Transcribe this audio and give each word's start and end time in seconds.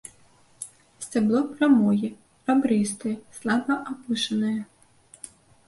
Сцябло 1.05 1.41
прамое, 1.51 2.09
рабрыстае, 2.49 3.13
слаба 3.43 3.81
апушанае. 3.95 4.59